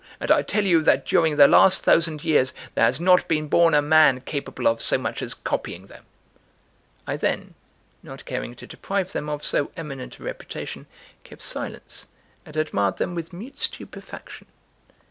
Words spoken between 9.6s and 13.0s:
eminent a reputation, kept silence, and admired